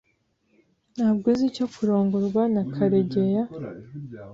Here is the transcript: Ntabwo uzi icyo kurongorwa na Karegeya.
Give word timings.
Ntabwo 0.95 1.25
uzi 1.31 1.43
icyo 1.51 1.65
kurongorwa 1.73 2.41
na 2.53 2.63
Karegeya. 2.73 3.43